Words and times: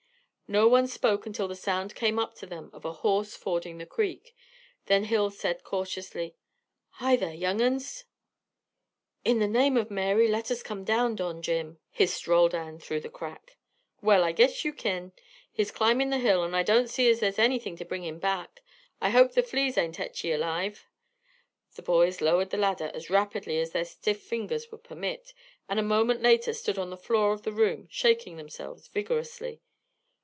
No 0.47 0.67
one 0.67 0.85
spoke 0.85 1.25
until 1.25 1.47
the 1.47 1.55
sound 1.55 1.95
came 1.95 2.19
up 2.19 2.35
to 2.35 2.45
them 2.45 2.71
of 2.73 2.83
a 2.83 2.91
horse 2.91 3.37
fording 3.37 3.77
the 3.77 3.85
creek. 3.85 4.35
Then 4.87 5.05
Hill 5.05 5.29
said 5.29 5.63
cautiously, 5.63 6.35
"Hi, 6.95 7.15
there, 7.15 7.33
young 7.33 7.61
uns." 7.61 8.03
"In 9.23 9.39
the 9.39 9.47
name 9.47 9.77
of 9.77 9.89
Mary 9.89 10.27
let 10.27 10.51
us 10.51 10.61
come 10.61 10.83
down, 10.83 11.15
Don 11.15 11.41
Jim," 11.41 11.79
hissed 11.89 12.27
Roldan, 12.27 12.79
through 12.79 12.99
the 12.99 13.09
crack. 13.09 13.55
"Well, 14.01 14.25
I 14.25 14.33
guess 14.33 14.65
you 14.65 14.73
kin. 14.73 15.13
He's 15.53 15.71
climbin' 15.71 16.09
the 16.09 16.17
hill, 16.19 16.43
and 16.43 16.53
I 16.53 16.63
don't 16.63 16.89
see 16.89 17.09
as 17.09 17.21
there's 17.21 17.39
anything 17.39 17.77
to 17.77 17.85
bring 17.85 18.03
him 18.03 18.19
back. 18.19 18.61
I 18.99 19.09
hope 19.11 19.31
the 19.31 19.43
fleas 19.43 19.77
ain't 19.77 20.01
et 20.01 20.21
ye 20.21 20.33
alive." 20.33 20.85
The 21.75 21.81
boys 21.81 22.19
lowered 22.19 22.49
the 22.49 22.57
ladder 22.57 22.91
as 22.93 23.09
rapidly 23.09 23.57
as 23.61 23.71
their 23.71 23.85
stiff 23.85 24.21
fingers 24.21 24.69
would 24.69 24.83
permit, 24.83 25.33
and 25.69 25.79
a 25.79 25.81
moment 25.81 26.21
later 26.21 26.51
stood 26.51 26.77
on 26.77 26.89
the 26.89 26.97
floor 26.97 27.31
of 27.31 27.43
the 27.43 27.53
room, 27.53 27.87
shaking 27.89 28.35
themselves 28.35 28.89
vigorously. 28.89 29.61